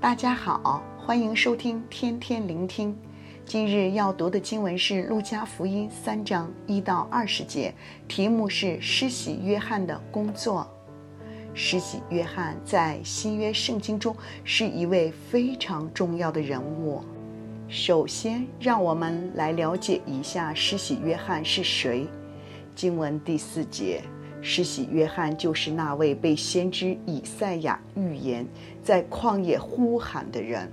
[0.00, 2.96] 大家好，欢迎收听天天聆听。
[3.44, 7.74] 今日要读的经文是《路加福音》三章一到二十节，
[8.08, 10.66] 题目是施洗约翰的工作。
[11.52, 17.04] 施洗约翰在新约圣经中是一位非常重要的人物。
[17.68, 22.06] 首先，让我们来了解一下施洗约翰是谁。
[22.74, 24.00] 经文第四节。
[24.42, 28.46] 施洗约翰就是那位被先知以赛亚预言
[28.82, 30.70] 在旷野呼喊的人，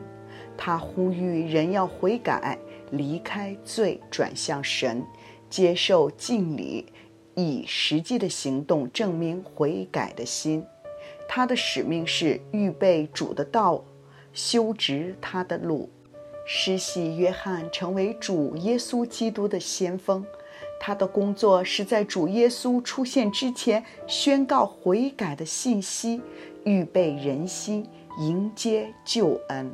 [0.57, 2.57] 他呼吁人要悔改，
[2.91, 5.03] 离开罪，转向神，
[5.49, 6.85] 接受敬礼，
[7.35, 10.63] 以实际的行动证明悔改的心。
[11.27, 13.83] 他的使命是预备主的道，
[14.31, 15.89] 修直他的路。
[16.45, 20.25] 施洗约翰成为主耶稣基督的先锋。
[20.79, 26.21] 他的工作是在主耶稣出现之前宣告悔改的信息，
[26.63, 27.87] 预备人心，
[28.19, 29.71] 迎接救恩。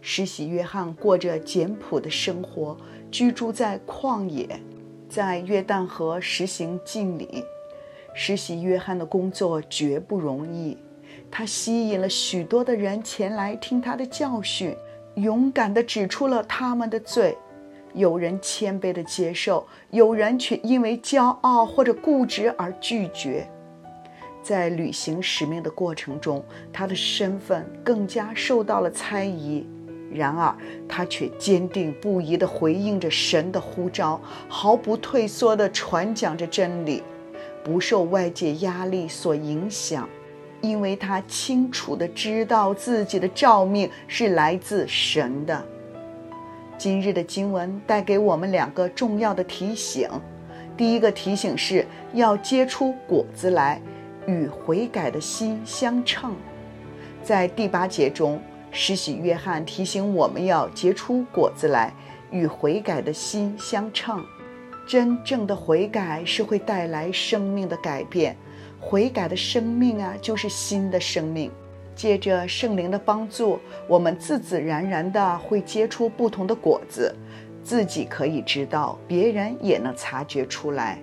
[0.00, 2.76] 施洗约翰过着简朴的生活，
[3.10, 4.48] 居住在旷野，
[5.08, 7.44] 在约旦河实行敬礼。
[8.14, 10.78] 施洗约翰的工作绝不容易，
[11.30, 14.74] 他吸引了许多的人前来听他的教训，
[15.16, 17.36] 勇敢地指出了他们的罪。
[17.94, 23.48] 有人谦卑地接受，有人却因为骄傲或者固执而拒绝。
[24.42, 29.66] 在履行使命的过程中，他的身份更加受到了猜疑。
[30.12, 30.56] 然而，
[30.88, 37.02] 他却坚定不移地回应着神的呼召，毫不退缩地传讲着真理，
[37.62, 40.08] 不受外界压力所影响，
[40.62, 45.64] 因为他清楚地知道自己的召命是来自神的。
[46.80, 50.08] 今日的经文带给我们两个重要的提醒。
[50.78, 53.78] 第一个提醒是要结出果子来，
[54.26, 56.34] 与悔改的心相称。
[57.22, 58.40] 在第八节中，
[58.72, 61.92] 施洗约翰提醒我们要结出果子来，
[62.30, 64.24] 与悔改的心相称。
[64.88, 68.34] 真正的悔改是会带来生命的改变，
[68.80, 71.50] 悔改的生命啊，就是新的生命。
[72.00, 77.14] 借着圣灵的帮助，我们自自然然的会结出不同的果子，
[77.62, 80.98] 自己可以知道，别人也能察觉出来。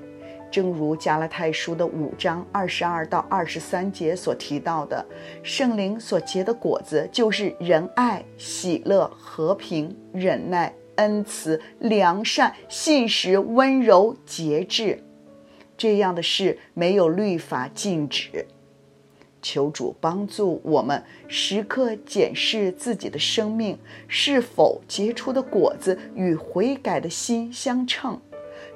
[0.49, 5.05] 正如加拉太书的五章二十二到二十三节所提到的，
[5.43, 15.03] 圣灵所结的果子就是仁爱、喜乐、和平、忍耐、恩慈、良善、信实、温柔、节制。
[15.77, 18.47] 这样的事没有律法禁止。
[19.47, 28.19] 求主帮助我们时刻检视自己的生命是否结出的果子与悔改的心相称。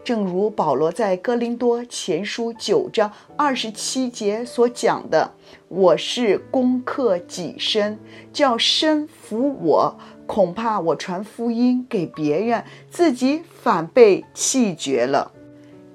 [0.01, 5.33] 正如保罗在哥林多前书九章二十七节所讲的
[5.67, 7.99] ：“我是攻克己身，
[8.31, 9.99] 叫身服我。
[10.25, 15.33] 恐怕我传福音给别人，自己反被弃绝了。”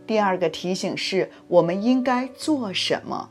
[0.06, 3.30] 第二个提醒是我们应该做什么。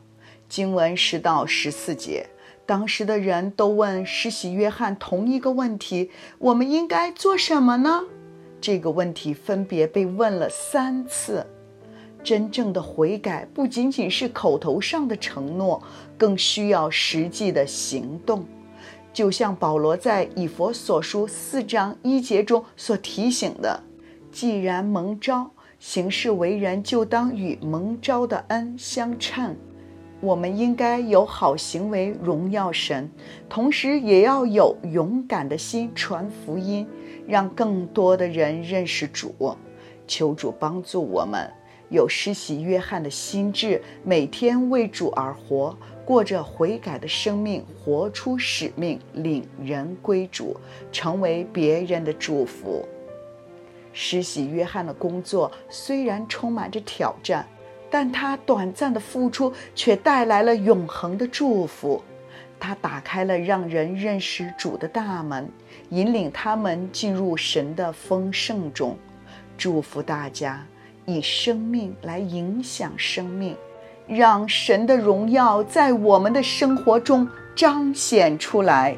[0.56, 2.26] 经文十到十四节，
[2.66, 8.04] 当时的人都问施洗约翰同一个问题：“我们应该做什么呢？”
[8.62, 11.46] 这个问题分别被问了三次。
[12.24, 15.84] 真正的悔改不仅仅是口头上的承诺，
[16.18, 18.46] 更需要实际的行动。
[19.12, 23.84] 就像保罗在以弗所书四章一节中所提醒的
[24.32, 25.52] ：“既然蒙召，
[25.82, 29.54] 行事为人就当与蒙召的恩相称。”
[30.26, 33.08] 我们应该有好行为荣耀神，
[33.48, 36.88] 同时也要有勇敢的心传福音，
[37.28, 39.56] 让更多的人认识主。
[40.08, 41.48] 求主帮助我们
[41.90, 50.58] 有施洗约翰的心智，每天为主而活，过着悔改的生命，活出使命，领人归主，
[50.92, 52.84] 成为别人的祝福。
[53.94, 57.48] 施洗约翰的工作虽然充满着挑战。
[57.98, 62.04] 但他短暂的付出却带来了永恒的祝福，
[62.60, 65.50] 他打开了让人认识主的大门，
[65.92, 68.98] 引领他们进入神的丰盛中。
[69.58, 70.62] 祝福大家
[71.06, 73.56] 以生命来影响生命，
[74.10, 77.26] 让神的荣耀在我们的生活中
[77.56, 78.98] 彰显出来。